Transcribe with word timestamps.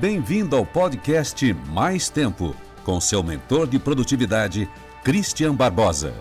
Bem-vindo 0.00 0.56
ao 0.56 0.64
podcast 0.64 1.52
Mais 1.68 2.08
Tempo, 2.08 2.56
com 2.84 2.98
seu 2.98 3.22
mentor 3.22 3.66
de 3.66 3.78
produtividade, 3.78 4.66
Christian 5.04 5.54
Barbosa. 5.54 6.14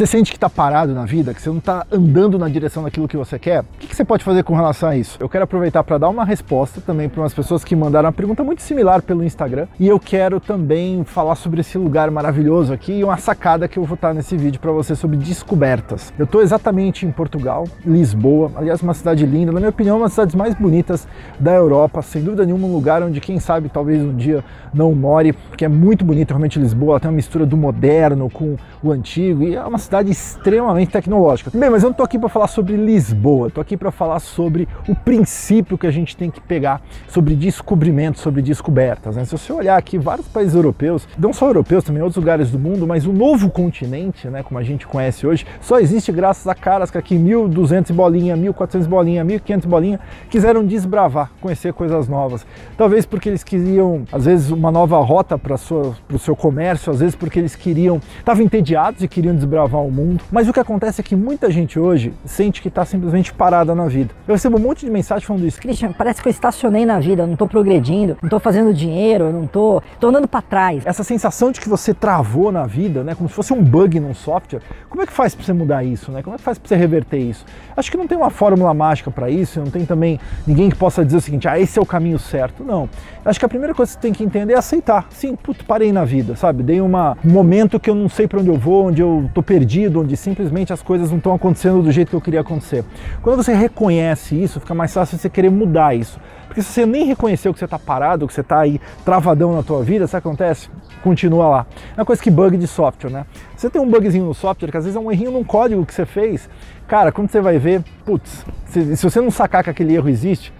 Você 0.00 0.06
sente 0.06 0.30
que 0.30 0.38
está 0.38 0.48
parado 0.48 0.94
na 0.94 1.04
vida, 1.04 1.34
que 1.34 1.42
você 1.42 1.50
não 1.50 1.58
está 1.58 1.86
andando 1.92 2.38
na 2.38 2.48
direção 2.48 2.82
daquilo 2.84 3.06
que 3.06 3.18
você 3.18 3.38
quer? 3.38 3.60
O 3.60 3.86
que 3.86 3.94
você 3.94 4.02
pode 4.02 4.24
fazer 4.24 4.42
com 4.42 4.54
relação 4.54 4.88
a 4.88 4.96
isso? 4.96 5.18
Eu 5.20 5.28
quero 5.28 5.44
aproveitar 5.44 5.84
para 5.84 5.98
dar 5.98 6.08
uma 6.08 6.24
resposta 6.24 6.80
também 6.80 7.06
para 7.06 7.20
umas 7.20 7.34
pessoas 7.34 7.62
que 7.62 7.76
mandaram 7.76 8.06
uma 8.06 8.12
pergunta 8.14 8.42
muito 8.42 8.62
similar 8.62 9.02
pelo 9.02 9.22
Instagram 9.22 9.66
e 9.78 9.86
eu 9.86 10.00
quero 10.00 10.40
também 10.40 11.04
falar 11.04 11.34
sobre 11.34 11.60
esse 11.60 11.76
lugar 11.76 12.10
maravilhoso 12.10 12.72
aqui 12.72 12.92
e 12.92 13.04
uma 13.04 13.18
sacada 13.18 13.68
que 13.68 13.78
eu 13.78 13.84
vou 13.84 13.94
estar 13.94 14.14
nesse 14.14 14.38
vídeo 14.38 14.58
para 14.58 14.72
você 14.72 14.96
sobre 14.96 15.18
descobertas. 15.18 16.14
Eu 16.18 16.24
estou 16.24 16.40
exatamente 16.40 17.04
em 17.04 17.10
Portugal, 17.10 17.68
Lisboa, 17.84 18.52
aliás, 18.56 18.80
uma 18.80 18.94
cidade 18.94 19.26
linda, 19.26 19.52
na 19.52 19.60
minha 19.60 19.68
opinião, 19.68 19.98
uma 19.98 20.06
das 20.06 20.14
cidades 20.14 20.34
mais 20.34 20.54
bonitas 20.54 21.06
da 21.38 21.52
Europa, 21.52 22.00
sem 22.00 22.22
dúvida 22.22 22.46
nenhuma, 22.46 22.66
um 22.66 22.72
lugar 22.72 23.02
onde 23.02 23.20
quem 23.20 23.38
sabe 23.38 23.68
talvez 23.68 24.00
um 24.00 24.16
dia 24.16 24.42
não 24.72 24.94
more, 24.94 25.34
porque 25.34 25.66
é 25.66 25.68
muito 25.68 26.06
bonito 26.06 26.30
realmente 26.30 26.58
Lisboa, 26.58 26.98
tem 26.98 27.10
uma 27.10 27.16
mistura 27.16 27.44
do 27.44 27.54
moderno 27.54 28.30
com 28.30 28.56
o 28.82 28.92
antigo 28.92 29.42
e 29.42 29.56
é 29.56 29.62
uma 29.62 29.76
cidade 29.76 29.89
extremamente 30.08 30.92
tecnológica. 30.92 31.50
Bem, 31.52 31.68
mas 31.68 31.82
eu 31.82 31.88
não 31.88 31.92
estou 31.92 32.04
aqui 32.04 32.18
para 32.18 32.28
falar 32.28 32.46
sobre 32.46 32.76
Lisboa, 32.76 33.48
estou 33.48 33.60
aqui 33.60 33.76
para 33.76 33.90
falar 33.90 34.20
sobre 34.20 34.68
o 34.88 34.94
princípio 34.94 35.76
que 35.76 35.86
a 35.86 35.90
gente 35.90 36.16
tem 36.16 36.30
que 36.30 36.40
pegar 36.40 36.80
sobre 37.08 37.34
descobrimento, 37.34 38.18
sobre 38.18 38.40
descobertas. 38.42 39.16
Né? 39.16 39.24
Se 39.24 39.32
você 39.32 39.52
olhar 39.52 39.76
aqui, 39.76 39.98
vários 39.98 40.28
países 40.28 40.54
europeus, 40.54 41.06
não 41.18 41.32
só 41.32 41.46
europeus, 41.46 41.84
também 41.84 42.02
outros 42.02 42.16
lugares 42.16 42.50
do 42.50 42.58
mundo, 42.58 42.86
mas 42.86 43.06
o 43.06 43.12
novo 43.12 43.50
continente, 43.50 44.28
né, 44.28 44.42
como 44.42 44.58
a 44.58 44.62
gente 44.62 44.86
conhece 44.86 45.26
hoje, 45.26 45.46
só 45.60 45.80
existe 45.80 46.12
graças 46.12 46.46
a 46.46 46.54
caras 46.54 46.90
que 46.90 46.98
aqui 46.98 47.16
1.200 47.16 47.92
bolinha, 47.92 48.36
1.400 48.36 48.86
bolinha, 48.86 49.24
1.500 49.24 49.66
bolinha, 49.66 50.00
quiseram 50.28 50.64
desbravar, 50.64 51.30
conhecer 51.40 51.72
coisas 51.72 52.08
novas. 52.08 52.46
Talvez 52.76 53.04
porque 53.06 53.28
eles 53.28 53.42
queriam, 53.42 54.04
às 54.12 54.24
vezes, 54.24 54.50
uma 54.50 54.70
nova 54.70 54.98
rota 55.00 55.38
para 55.38 55.54
o 55.54 56.18
seu 56.18 56.36
comércio, 56.36 56.92
às 56.92 57.00
vezes 57.00 57.14
porque 57.14 57.38
eles 57.38 57.56
queriam, 57.56 58.00
estavam 58.18 58.44
entediados 58.44 59.02
e 59.02 59.08
queriam 59.08 59.34
desbravar 59.34 59.79
o 59.80 59.90
mundo. 59.90 60.24
Mas 60.30 60.48
o 60.48 60.52
que 60.52 60.60
acontece 60.60 61.00
é 61.00 61.04
que 61.04 61.16
muita 61.16 61.50
gente 61.50 61.78
hoje 61.78 62.12
sente 62.24 62.62
que 62.62 62.68
está 62.68 62.84
simplesmente 62.84 63.32
parada 63.32 63.74
na 63.74 63.86
vida. 63.86 64.14
Eu 64.26 64.34
recebo 64.34 64.58
um 64.58 64.60
monte 64.60 64.84
de 64.84 64.90
mensagem 64.90 65.26
falando 65.26 65.46
isso. 65.46 65.60
Christian, 65.60 65.92
parece 65.92 66.22
que 66.22 66.28
eu 66.28 66.30
estacionei 66.30 66.84
na 66.84 66.98
vida, 66.98 67.22
eu 67.22 67.26
não 67.26 67.34
estou 67.34 67.48
progredindo, 67.48 68.16
não 68.20 68.26
estou 68.26 68.40
fazendo 68.40 68.72
dinheiro, 68.72 69.24
eu 69.24 69.32
não 69.32 69.44
estou 69.44 69.82
andando 70.02 70.28
para 70.28 70.42
trás. 70.42 70.84
Essa 70.86 71.04
sensação 71.04 71.50
de 71.50 71.60
que 71.60 71.68
você 71.68 71.92
travou 71.92 72.50
na 72.52 72.66
vida, 72.66 73.02
né, 73.04 73.14
como 73.14 73.28
se 73.28 73.34
fosse 73.34 73.52
um 73.52 73.62
bug 73.62 73.98
num 74.00 74.14
software, 74.14 74.60
como 74.88 75.02
é 75.02 75.06
que 75.06 75.12
faz 75.12 75.34
para 75.34 75.44
você 75.44 75.52
mudar 75.52 75.84
isso? 75.84 76.10
Né? 76.10 76.22
Como 76.22 76.34
é 76.34 76.38
que 76.38 76.44
faz 76.44 76.58
para 76.58 76.68
você 76.68 76.76
reverter 76.76 77.18
isso? 77.18 77.44
Acho 77.76 77.90
que 77.90 77.96
não 77.96 78.06
tem 78.06 78.16
uma 78.16 78.30
fórmula 78.30 78.72
mágica 78.74 79.10
para 79.10 79.30
isso, 79.30 79.60
não 79.60 79.70
tem 79.70 79.84
também 79.84 80.18
ninguém 80.46 80.68
que 80.68 80.76
possa 80.76 81.04
dizer 81.04 81.18
o 81.18 81.20
seguinte, 81.20 81.48
ah, 81.48 81.58
esse 81.58 81.78
é 81.78 81.82
o 81.82 81.86
caminho 81.86 82.18
certo. 82.18 82.64
Não. 82.64 82.88
Acho 83.24 83.38
que 83.38 83.44
a 83.44 83.48
primeira 83.48 83.74
coisa 83.74 83.90
que 83.90 83.96
você 83.96 84.00
tem 84.00 84.12
que 84.12 84.24
entender 84.24 84.54
é 84.54 84.56
aceitar. 84.56 85.06
Sim, 85.10 85.36
puto, 85.36 85.64
parei 85.64 85.92
na 85.92 86.04
vida, 86.04 86.36
sabe? 86.36 86.62
Dei 86.62 86.80
uma, 86.80 87.16
um 87.24 87.30
momento 87.30 87.78
que 87.78 87.88
eu 87.90 87.94
não 87.94 88.08
sei 88.08 88.26
para 88.26 88.40
onde 88.40 88.48
eu 88.48 88.56
vou, 88.56 88.86
onde 88.86 89.02
eu 89.02 89.24
estou 89.26 89.42
perdido, 89.42 89.60
onde 90.00 90.16
simplesmente 90.16 90.72
as 90.72 90.82
coisas 90.82 91.10
não 91.10 91.18
estão 91.18 91.34
acontecendo 91.34 91.82
do 91.82 91.92
jeito 91.92 92.10
que 92.10 92.16
eu 92.16 92.20
queria 92.20 92.40
acontecer. 92.40 92.84
Quando 93.22 93.36
você 93.36 93.54
reconhece 93.54 94.40
isso, 94.40 94.60
fica 94.60 94.74
mais 94.74 94.92
fácil 94.92 95.18
você 95.18 95.28
querer 95.28 95.50
mudar 95.50 95.94
isso. 95.94 96.18
Porque 96.46 96.62
se 96.62 96.72
você 96.72 96.84
nem 96.84 97.04
reconheceu 97.04 97.52
que 97.52 97.58
você 97.60 97.64
está 97.64 97.78
parado, 97.78 98.26
que 98.26 98.34
você 98.34 98.40
está 98.40 98.58
aí 98.58 98.80
travadão 99.04 99.54
na 99.54 99.62
tua 99.62 99.84
vida, 99.84 100.06
sabe 100.08 100.18
o 100.18 100.22
que 100.22 100.28
acontece? 100.28 100.68
Continua 101.02 101.48
lá. 101.48 101.66
É 101.96 102.00
uma 102.00 102.04
coisa 102.04 102.20
que 102.20 102.30
bug 102.30 102.56
de 102.56 102.66
software, 102.66 103.10
né? 103.10 103.26
Você 103.56 103.70
tem 103.70 103.80
um 103.80 103.88
bugzinho 103.88 104.24
no 104.24 104.34
software, 104.34 104.70
que 104.70 104.76
às 104.76 104.84
vezes 104.84 104.96
é 104.96 105.00
um 105.00 105.12
errinho 105.12 105.30
num 105.30 105.44
código 105.44 105.86
que 105.86 105.94
você 105.94 106.04
fez, 106.04 106.50
cara, 106.88 107.12
quando 107.12 107.30
você 107.30 107.40
vai 107.40 107.58
ver, 107.58 107.84
putz, 108.04 108.44
se, 108.66 108.96
se 108.96 109.02
você 109.02 109.20
não 109.20 109.30
sacar 109.30 109.62
que 109.62 109.70
aquele 109.70 109.94
erro 109.94 110.08
existe, 110.08 110.52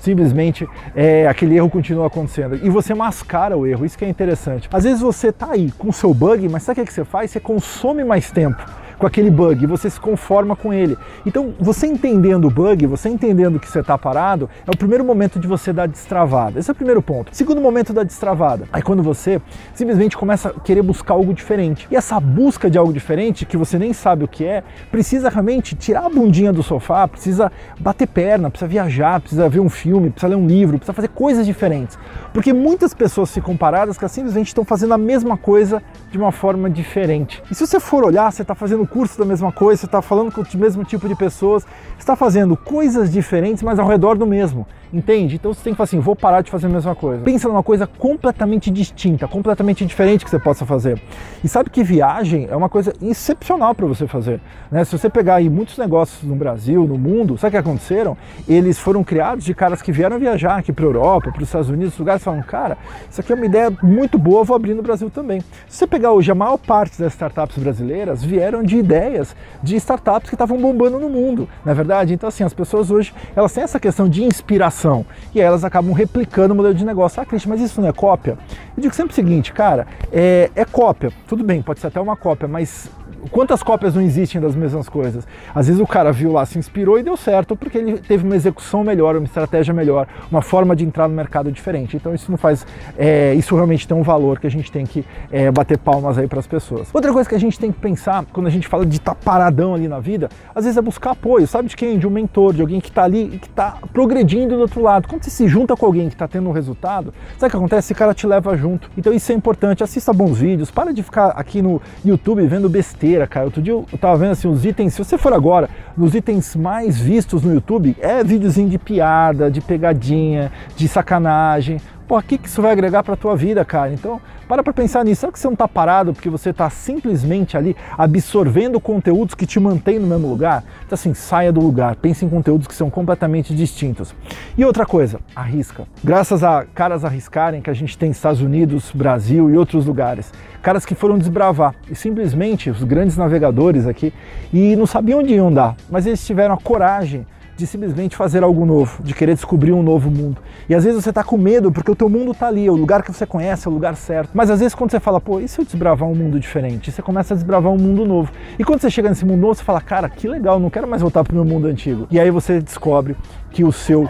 simplesmente 0.00 0.68
é, 0.94 1.26
aquele 1.26 1.56
erro 1.56 1.70
continua 1.70 2.06
acontecendo. 2.06 2.58
E 2.62 2.70
você 2.70 2.94
mascara 2.94 3.56
o 3.56 3.66
erro, 3.66 3.84
isso 3.84 3.98
que 3.98 4.04
é 4.04 4.08
interessante. 4.08 4.68
Às 4.72 4.84
vezes 4.84 5.00
você 5.00 5.28
está 5.28 5.52
aí 5.52 5.70
com 5.78 5.88
o 5.88 5.92
seu 5.92 6.12
bug, 6.12 6.48
mas 6.48 6.62
sabe 6.62 6.80
o 6.80 6.84
que 6.84 6.92
você 6.92 7.04
faz? 7.04 7.30
Você 7.30 7.40
consome 7.40 8.04
mais 8.04 8.30
tempo 8.30 8.62
com 8.98 9.06
aquele 9.06 9.30
bug, 9.30 9.66
você 9.66 9.90
se 9.90 10.00
conforma 10.00 10.56
com 10.56 10.72
ele. 10.72 10.96
Então, 11.24 11.54
você 11.58 11.86
entendendo 11.86 12.46
o 12.46 12.50
bug, 12.50 12.86
você 12.86 13.08
entendendo 13.08 13.60
que 13.60 13.68
você 13.68 13.80
está 13.80 13.96
parado, 13.98 14.48
é 14.66 14.70
o 14.70 14.76
primeiro 14.76 15.04
momento 15.04 15.38
de 15.38 15.46
você 15.46 15.72
dar 15.72 15.86
destravada. 15.86 16.58
Esse 16.58 16.70
é 16.70 16.72
o 16.72 16.74
primeiro 16.74 17.02
ponto. 17.02 17.30
Segundo 17.32 17.60
momento 17.60 17.92
da 17.92 18.02
destravada, 18.02 18.66
aí 18.72 18.82
quando 18.82 19.02
você 19.02 19.40
simplesmente 19.74 20.16
começa 20.16 20.48
a 20.48 20.60
querer 20.60 20.82
buscar 20.82 21.14
algo 21.14 21.34
diferente. 21.34 21.86
E 21.90 21.96
essa 21.96 22.18
busca 22.18 22.70
de 22.70 22.78
algo 22.78 22.92
diferente, 22.92 23.44
que 23.44 23.56
você 23.56 23.78
nem 23.78 23.92
sabe 23.92 24.24
o 24.24 24.28
que 24.28 24.44
é, 24.44 24.62
precisa 24.90 25.28
realmente 25.28 25.74
tirar 25.74 26.06
a 26.06 26.08
bundinha 26.08 26.52
do 26.52 26.62
sofá, 26.62 27.06
precisa 27.06 27.52
bater 27.78 28.06
perna, 28.06 28.50
precisa 28.50 28.68
viajar, 28.68 29.20
precisa 29.20 29.48
ver 29.48 29.60
um 29.60 29.68
filme, 29.68 30.10
precisa 30.10 30.28
ler 30.28 30.36
um 30.36 30.46
livro, 30.46 30.78
precisa 30.78 30.92
fazer 30.92 31.08
coisas 31.08 31.44
diferentes. 31.44 31.98
Porque 32.32 32.52
muitas 32.52 32.94
pessoas 32.94 33.32
ficam 33.32 33.56
paradas 33.56 33.98
que 33.98 34.06
simplesmente 34.08 34.48
estão 34.48 34.64
fazendo 34.64 34.94
a 34.94 34.98
mesma 34.98 35.36
coisa 35.36 35.82
de 36.10 36.18
uma 36.18 36.32
forma 36.32 36.70
diferente. 36.70 37.42
E 37.50 37.54
se 37.54 37.66
você 37.66 37.78
for 37.80 38.04
olhar, 38.04 38.30
você 38.30 38.42
está 38.42 38.54
fazendo 38.54 38.85
curso 38.86 39.18
da 39.18 39.24
mesma 39.24 39.52
coisa, 39.52 39.80
você 39.80 39.86
está 39.86 40.00
falando 40.00 40.32
com 40.32 40.40
o 40.40 40.46
mesmo 40.56 40.84
tipo 40.84 41.08
de 41.08 41.14
pessoas, 41.14 41.66
está 41.98 42.14
fazendo 42.14 42.56
coisas 42.56 43.12
diferentes, 43.12 43.62
mas 43.62 43.78
ao 43.78 43.86
redor 43.86 44.16
do 44.16 44.26
mesmo. 44.26 44.66
Entende? 44.92 45.34
Então 45.34 45.52
você 45.52 45.62
tem 45.62 45.72
que 45.72 45.76
falar 45.76 45.84
assim: 45.84 45.98
vou 45.98 46.14
parar 46.14 46.42
de 46.42 46.50
fazer 46.50 46.66
a 46.66 46.70
mesma 46.70 46.94
coisa. 46.94 47.22
Pensa 47.22 47.48
numa 47.48 47.62
coisa 47.62 47.86
completamente 47.86 48.70
distinta, 48.70 49.26
completamente 49.26 49.84
diferente 49.84 50.24
que 50.24 50.30
você 50.30 50.38
possa 50.38 50.64
fazer. 50.64 51.00
E 51.42 51.48
sabe 51.48 51.70
que 51.70 51.82
viagem 51.82 52.46
é 52.48 52.56
uma 52.56 52.68
coisa 52.68 52.92
excepcional 53.02 53.74
para 53.74 53.86
você 53.86 54.06
fazer. 54.06 54.40
Né? 54.70 54.84
Se 54.84 54.96
você 54.96 55.10
pegar 55.10 55.36
aí 55.36 55.50
muitos 55.50 55.76
negócios 55.76 56.22
no 56.22 56.36
Brasil, 56.36 56.86
no 56.86 56.96
mundo, 56.96 57.36
sabe 57.36 57.48
o 57.48 57.50
que 57.52 57.68
aconteceram? 57.68 58.16
Eles 58.48 58.78
foram 58.78 59.02
criados 59.02 59.44
de 59.44 59.54
caras 59.54 59.82
que 59.82 59.90
vieram 59.90 60.18
viajar 60.18 60.56
aqui 60.56 60.72
para 60.72 60.84
a 60.84 60.88
Europa, 60.88 61.32
para 61.32 61.42
os 61.42 61.48
Estados 61.48 61.68
Unidos, 61.68 61.98
lugares, 61.98 62.22
falam: 62.22 62.42
cara, 62.42 62.78
isso 63.10 63.20
aqui 63.20 63.32
é 63.32 63.34
uma 63.34 63.46
ideia 63.46 63.72
muito 63.82 64.16
boa, 64.18 64.44
vou 64.44 64.54
abrir 64.54 64.74
no 64.74 64.82
Brasil 64.82 65.10
também. 65.10 65.40
Se 65.68 65.78
você 65.78 65.86
pegar 65.86 66.12
hoje, 66.12 66.30
a 66.30 66.34
maior 66.34 66.58
parte 66.58 66.98
das 66.98 67.12
startups 67.12 67.58
brasileiras 67.58 68.24
vieram 68.24 68.62
de 68.62 68.75
ideias 68.78 69.34
de 69.62 69.76
startups 69.76 70.28
que 70.28 70.34
estavam 70.34 70.58
bombando 70.58 70.98
no 70.98 71.08
mundo, 71.08 71.48
na 71.64 71.72
é 71.72 71.74
verdade? 71.74 72.14
Então, 72.14 72.28
assim, 72.28 72.44
as 72.44 72.54
pessoas 72.54 72.90
hoje 72.90 73.14
elas 73.34 73.52
têm 73.52 73.64
essa 73.64 73.80
questão 73.80 74.08
de 74.08 74.24
inspiração 74.24 75.04
e 75.34 75.40
elas 75.40 75.64
acabam 75.64 75.92
replicando 75.92 76.54
o 76.54 76.56
modelo 76.56 76.74
de 76.74 76.84
negócio. 76.84 77.20
Ah, 77.20 77.26
Cristian, 77.26 77.50
mas 77.50 77.60
isso 77.60 77.80
não 77.80 77.88
é 77.88 77.92
cópia? 77.92 78.38
Eu 78.76 78.82
digo 78.82 78.94
sempre 78.94 79.12
o 79.12 79.14
seguinte, 79.14 79.52
cara, 79.52 79.86
é, 80.12 80.50
é 80.54 80.64
cópia. 80.64 81.12
Tudo 81.26 81.44
bem, 81.44 81.62
pode 81.62 81.80
ser 81.80 81.88
até 81.88 82.00
uma 82.00 82.16
cópia, 82.16 82.48
mas 82.48 82.90
quantas 83.30 83.62
cópias 83.62 83.94
não 83.94 84.02
existem 84.02 84.40
das 84.40 84.54
mesmas 84.54 84.88
coisas? 84.88 85.26
Às 85.54 85.66
vezes 85.66 85.80
o 85.80 85.86
cara 85.86 86.12
viu 86.12 86.32
lá, 86.32 86.44
se 86.46 86.58
inspirou 86.58 86.98
e 86.98 87.02
deu 87.02 87.16
certo 87.16 87.56
porque 87.56 87.78
ele 87.78 87.98
teve 87.98 88.24
uma 88.24 88.36
execução 88.36 88.84
melhor, 88.84 89.16
uma 89.16 89.24
estratégia 89.24 89.72
melhor, 89.74 90.06
uma 90.30 90.42
forma 90.42 90.74
de 90.74 90.84
entrar 90.84 91.08
no 91.08 91.14
mercado 91.14 91.50
diferente. 91.50 91.96
Então 91.96 92.14
isso 92.14 92.30
não 92.30 92.38
faz, 92.38 92.66
é, 92.96 93.34
isso 93.34 93.54
realmente 93.54 93.86
tem 93.86 93.96
um 93.96 94.02
valor 94.02 94.38
que 94.38 94.46
a 94.46 94.50
gente 94.50 94.70
tem 94.70 94.84
que 94.84 95.04
é, 95.30 95.50
bater 95.50 95.78
palmas 95.78 96.18
aí 96.18 96.26
para 96.26 96.40
as 96.40 96.46
pessoas. 96.46 96.88
Outra 96.92 97.12
coisa 97.12 97.28
que 97.28 97.34
a 97.34 97.40
gente 97.40 97.58
tem 97.58 97.72
que 97.72 97.78
pensar 97.78 98.24
quando 98.32 98.46
a 98.46 98.50
gente 98.50 98.68
fala 98.68 98.84
de 98.84 98.96
estar 98.96 99.14
tá 99.14 99.20
paradão 99.22 99.74
ali 99.74 99.88
na 99.88 100.00
vida, 100.00 100.28
às 100.54 100.64
vezes 100.64 100.76
é 100.76 100.82
buscar 100.82 101.12
apoio, 101.12 101.46
sabe 101.46 101.68
de 101.68 101.76
quem? 101.76 101.98
De 101.98 102.06
um 102.06 102.10
mentor, 102.10 102.52
de 102.54 102.60
alguém 102.60 102.80
que 102.80 102.88
está 102.88 103.04
ali 103.04 103.34
e 103.34 103.38
que 103.38 103.48
está 103.48 103.78
progredindo 103.92 104.54
do 104.56 104.62
outro 104.62 104.82
lado. 104.82 105.08
Quando 105.08 105.24
você 105.24 105.30
se 105.30 105.48
junta 105.48 105.76
com 105.76 105.86
alguém 105.86 106.08
que 106.08 106.14
está 106.14 106.28
tendo 106.28 106.48
um 106.48 106.52
resultado, 106.52 107.12
sabe 107.38 107.48
o 107.48 107.50
que 107.50 107.56
acontece? 107.56 107.86
Esse 107.86 107.94
cara 107.94 108.14
te 108.14 108.26
leva 108.26 108.56
junto. 108.56 108.90
Então 108.96 109.12
isso 109.12 109.30
é 109.32 109.34
importante. 109.34 109.82
Assista 109.82 110.12
bons 110.12 110.38
vídeos, 110.38 110.70
para 110.70 110.92
de 110.92 111.02
ficar 111.02 111.28
aqui 111.28 111.60
no 111.62 111.80
YouTube 112.04 112.46
vendo 112.46 112.68
besteira 112.68 112.95
cara. 113.26 113.46
Outro 113.46 113.62
dia 113.62 113.72
eu 113.72 113.86
tava 114.00 114.16
vendo 114.16 114.32
assim 114.32 114.48
os 114.48 114.64
itens, 114.64 114.94
se 114.94 115.04
você 115.04 115.16
for 115.16 115.32
agora, 115.32 115.68
nos 115.96 116.14
itens 116.14 116.56
mais 116.56 116.98
vistos 116.98 117.42
no 117.42 117.54
YouTube, 117.54 117.96
é 118.00 118.24
videozinho 118.24 118.68
de 118.68 118.78
piada, 118.78 119.50
de 119.50 119.60
pegadinha, 119.60 120.50
de 120.76 120.88
sacanagem. 120.88 121.80
Pô, 122.08 122.18
o 122.18 122.22
que, 122.22 122.38
que 122.38 122.48
isso 122.48 122.62
vai 122.62 122.72
agregar 122.72 123.02
para 123.02 123.14
a 123.14 123.16
tua 123.16 123.36
vida, 123.36 123.64
cara? 123.64 123.92
Então, 123.92 124.20
para 124.48 124.62
para 124.62 124.72
pensar 124.72 125.04
nisso. 125.04 125.20
Será 125.20 125.32
que 125.32 125.38
você 125.38 125.46
não 125.46 125.54
está 125.54 125.68
parado 125.68 126.12
porque 126.12 126.30
você 126.30 126.50
está 126.50 126.68
simplesmente 126.70 127.56
ali 127.56 127.76
absorvendo 127.96 128.80
conteúdos 128.80 129.34
que 129.34 129.46
te 129.46 129.58
mantêm 129.58 129.98
no 129.98 130.06
mesmo 130.06 130.28
lugar? 130.28 130.64
Então, 130.84 130.94
assim, 130.94 131.14
saia 131.14 131.52
do 131.52 131.60
lugar. 131.60 131.96
Pense 131.96 132.24
em 132.24 132.28
conteúdos 132.28 132.66
que 132.66 132.74
são 132.74 132.88
completamente 132.88 133.54
distintos. 133.54 134.14
E 134.56 134.64
outra 134.64 134.86
coisa, 134.86 135.20
arrisca. 135.34 135.86
Graças 136.02 136.44
a 136.44 136.64
caras 136.64 137.04
arriscarem 137.04 137.60
que 137.60 137.70
a 137.70 137.74
gente 137.74 137.96
tem 137.98 138.10
Estados 138.10 138.40
Unidos, 138.40 138.90
Brasil 138.94 139.50
e 139.50 139.56
outros 139.56 139.86
lugares, 139.86 140.32
caras 140.62 140.84
que 140.84 140.94
foram 140.94 141.18
desbravar 141.18 141.74
e 141.90 141.94
simplesmente 141.94 142.70
os 142.70 142.82
grandes 142.82 143.16
navegadores 143.16 143.86
aqui 143.86 144.12
e 144.52 144.74
não 144.76 144.86
sabiam 144.86 145.20
onde 145.20 145.34
iam 145.34 145.52
dar, 145.52 145.76
mas 145.90 146.06
eles 146.06 146.24
tiveram 146.24 146.54
a 146.54 146.58
coragem 146.58 147.26
de 147.56 147.66
simplesmente 147.66 148.14
fazer 148.14 148.42
algo 148.42 148.66
novo, 148.66 149.02
de 149.02 149.14
querer 149.14 149.34
descobrir 149.34 149.72
um 149.72 149.82
novo 149.82 150.10
mundo. 150.10 150.36
E 150.68 150.74
às 150.74 150.84
vezes 150.84 151.02
você 151.02 151.08
está 151.08 151.24
com 151.24 151.38
medo 151.38 151.72
porque 151.72 151.90
o 151.90 151.96
teu 151.96 152.08
mundo 152.08 152.32
está 152.32 152.48
ali, 152.48 152.66
é 152.66 152.70
o 152.70 152.76
lugar 152.76 153.02
que 153.02 153.10
você 153.10 153.24
conhece, 153.24 153.66
é 153.66 153.70
o 153.70 153.72
lugar 153.72 153.96
certo. 153.96 154.30
Mas 154.36 154.50
às 154.50 154.60
vezes 154.60 154.74
quando 154.74 154.90
você 154.90 155.00
fala, 155.00 155.18
pô, 155.18 155.40
e 155.40 155.48
se 155.48 155.58
eu 155.58 155.64
desbravar 155.64 156.06
um 156.06 156.14
mundo 156.14 156.38
diferente? 156.38 156.92
Você 156.92 157.00
começa 157.00 157.32
a 157.32 157.34
desbravar 157.34 157.72
um 157.72 157.78
mundo 157.78 158.04
novo. 158.04 158.30
E 158.58 158.64
quando 158.64 158.82
você 158.82 158.90
chega 158.90 159.08
nesse 159.08 159.24
mundo 159.24 159.40
novo, 159.40 159.54
você 159.54 159.64
fala, 159.64 159.80
cara, 159.80 160.10
que 160.10 160.28
legal, 160.28 160.60
não 160.60 160.68
quero 160.68 160.86
mais 160.86 161.00
voltar 161.00 161.24
para 161.24 161.32
o 161.32 161.34
meu 161.36 161.44
mundo 161.46 161.66
antigo. 161.66 162.06
E 162.10 162.20
aí 162.20 162.30
você 162.30 162.60
descobre 162.60 163.16
que 163.50 163.64
o 163.64 163.72
seu, 163.72 164.06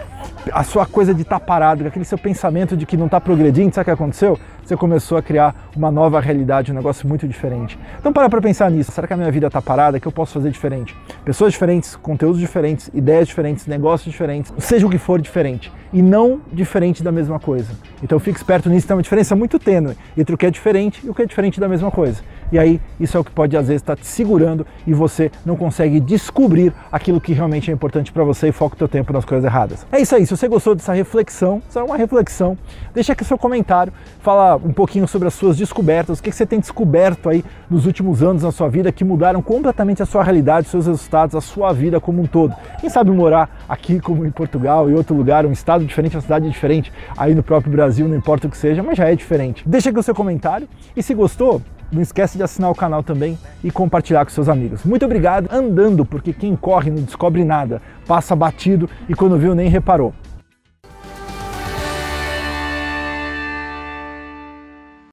a 0.51 0.65
sua 0.65 0.85
coisa 0.85 1.13
de 1.13 1.21
estar 1.21 1.39
tá 1.39 1.45
parado, 1.45 1.87
aquele 1.87 2.03
seu 2.03 2.17
pensamento 2.17 2.75
de 2.75 2.85
que 2.85 2.97
não 2.97 3.05
está 3.05 3.21
progredindo, 3.21 3.73
sabe 3.73 3.83
o 3.83 3.85
que 3.85 3.91
aconteceu? 3.91 4.37
Você 4.61 4.75
começou 4.75 5.17
a 5.17 5.21
criar 5.21 5.69
uma 5.73 5.89
nova 5.89 6.19
realidade, 6.19 6.73
um 6.73 6.75
negócio 6.75 7.07
muito 7.07 7.25
diferente. 7.25 7.79
Então 7.97 8.11
para 8.11 8.29
para 8.29 8.41
pensar 8.41 8.69
nisso. 8.69 8.91
Será 8.91 9.07
que 9.07 9.13
a 9.13 9.15
minha 9.15 9.31
vida 9.31 9.47
está 9.47 9.61
parada? 9.61 9.97
O 9.97 10.01
que 10.01 10.07
eu 10.09 10.11
posso 10.11 10.33
fazer 10.33 10.51
diferente? 10.51 10.93
Pessoas 11.23 11.53
diferentes, 11.53 11.95
conteúdos 11.95 12.37
diferentes, 12.37 12.89
ideias 12.93 13.29
diferentes, 13.29 13.65
negócios 13.65 14.11
diferentes, 14.11 14.51
seja 14.57 14.85
o 14.85 14.89
que 14.89 14.97
for 14.97 15.21
diferente. 15.21 15.71
E 15.93 16.01
não 16.01 16.41
diferente 16.51 17.01
da 17.01 17.13
mesma 17.13 17.39
coisa. 17.39 17.71
Então 18.03 18.19
fique 18.19 18.37
esperto 18.37 18.69
nisso, 18.69 18.85
tem 18.85 18.97
uma 18.97 19.01
diferença 19.01 19.33
muito 19.33 19.57
tênue 19.57 19.95
entre 20.17 20.33
o 20.33 20.37
que 20.37 20.45
é 20.45 20.51
diferente 20.51 21.05
e 21.05 21.09
o 21.09 21.13
que 21.13 21.21
é 21.21 21.25
diferente 21.25 21.59
da 21.59 21.67
mesma 21.67 21.91
coisa. 21.91 22.21
E 22.51 22.57
aí 22.57 22.79
isso 22.99 23.17
é 23.17 23.19
o 23.19 23.23
que 23.23 23.31
pode 23.31 23.57
às 23.57 23.67
vezes 23.67 23.81
estar 23.81 23.95
tá 23.95 24.01
te 24.01 24.07
segurando 24.07 24.65
e 24.85 24.93
você 24.93 25.29
não 25.45 25.55
consegue 25.55 25.99
descobrir 25.99 26.73
aquilo 26.91 27.19
que 27.19 27.33
realmente 27.33 27.69
é 27.69 27.73
importante 27.73 28.11
para 28.11 28.23
você 28.23 28.47
e 28.47 28.51
foca 28.51 28.75
o 28.75 28.77
teu 28.77 28.87
tempo 28.87 29.11
nas 29.11 29.25
coisas 29.25 29.45
erradas. 29.45 29.85
É 29.91 29.99
isso 29.99 30.15
aí, 30.15 30.25
se 30.25 30.35
você 30.35 30.47
gostou 30.47 30.73
dessa 30.73 30.93
reflexão, 30.93 31.61
isso 31.69 31.77
é 31.77 31.83
uma 31.83 31.97
reflexão, 31.97 32.57
deixa 32.93 33.13
aqui 33.13 33.25
seu 33.25 33.37
comentário, 33.37 33.91
fala 34.19 34.55
um 34.55 34.71
pouquinho 34.71 35.07
sobre 35.07 35.27
as 35.27 35.33
suas 35.33 35.57
descobertas, 35.57 36.19
o 36.19 36.23
que 36.23 36.31
você 36.31 36.45
tem 36.45 36.59
descoberto 36.59 37.29
aí 37.29 37.43
nos 37.69 37.85
últimos 37.85 38.23
anos 38.23 38.43
na 38.43 38.51
sua 38.51 38.69
vida 38.69 38.91
que 38.91 39.03
mudaram 39.03 39.41
completamente 39.41 40.01
a 40.01 40.05
sua 40.05 40.23
realidade, 40.23 40.69
seus 40.69 40.87
resultados, 40.87 41.35
a 41.35 41.41
sua 41.41 41.73
vida 41.73 41.99
como 41.99 42.21
um 42.21 42.25
todo. 42.25 42.55
Quem 42.79 42.89
sabe 42.89 43.11
morar 43.11 43.65
aqui 43.67 43.99
como 43.99 44.25
em 44.25 44.31
Portugal, 44.31 44.89
em 44.89 44.93
outro 44.93 45.15
lugar, 45.15 45.45
um 45.45 45.51
estado 45.51 45.83
diferente, 45.83 46.15
uma 46.15 46.21
cidade 46.21 46.49
diferente, 46.49 46.93
aí 47.17 47.35
no 47.35 47.43
próprio 47.43 47.71
Brasil, 47.71 48.07
não 48.07 48.15
importa 48.15 48.47
o 48.47 48.49
que 48.49 48.57
seja, 48.57 48.81
mas 48.81 48.97
já 48.97 49.09
é 49.09 49.15
diferente. 49.15 49.63
Deixa 49.65 49.89
o 49.89 50.06
seu 50.07 50.15
comentário 50.15 50.67
e 50.95 51.03
se 51.03 51.13
gostou, 51.13 51.61
não 51.91 52.01
esquece 52.01 52.37
de 52.37 52.43
assinar 52.43 52.71
o 52.71 52.75
canal 52.75 53.03
também 53.03 53.37
e 53.63 53.69
compartilhar 53.69 54.25
com 54.25 54.31
seus 54.31 54.49
amigos. 54.49 54.83
Muito 54.83 55.05
obrigado 55.05 55.49
andando, 55.51 56.05
porque 56.05 56.33
quem 56.33 56.55
corre 56.55 56.89
não 56.89 57.03
descobre 57.03 57.43
nada, 57.43 57.81
passa 58.07 58.35
batido 58.35 58.89
e 59.07 59.13
quando 59.13 59.37
viu 59.37 59.53
nem 59.53 59.69
reparou. 59.69 60.13